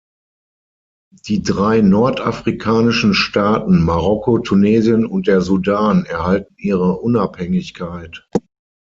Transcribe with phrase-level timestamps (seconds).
[1.27, 8.27] Die drei nordafrikanischen Staaten Marokko, Tunesien und der Sudan erhalten ihre Unabhängigkeit.